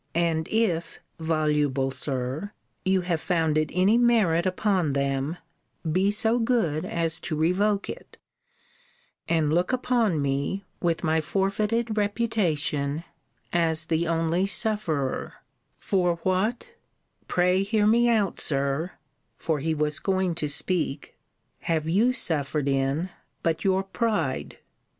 And 0.15 0.47
if, 0.47 0.99
voluble 1.19 1.91
Sir, 1.91 2.53
you 2.83 3.01
have 3.01 3.21
founded 3.21 3.69
any 3.71 3.99
merit 3.99 4.47
upon 4.47 4.93
them, 4.93 5.37
be 5.91 6.09
so 6.09 6.39
good 6.39 6.83
as 6.85 7.19
to 7.19 7.35
revoke 7.35 7.87
it: 7.87 8.17
and 9.29 9.53
look 9.53 9.71
upon 9.71 10.19
me, 10.19 10.65
with 10.81 11.03
my 11.03 11.21
forfeited 11.21 11.99
reputation, 11.99 13.03
as 13.53 13.85
the 13.85 14.07
only 14.07 14.47
sufferer 14.47 15.33
For 15.77 16.15
what 16.23 16.69
pray 17.27 17.61
hear 17.61 17.85
me 17.85 18.09
out, 18.09 18.39
Sir 18.39 18.93
[for 19.37 19.59
he 19.59 19.75
was 19.75 19.99
going 19.99 20.33
to 20.33 20.49
speak] 20.49 21.13
have 21.59 21.87
you 21.87 22.11
suffered 22.11 22.67
in 22.67 23.11
but 23.43 23.63
your 23.63 23.83
pride? 23.83 24.57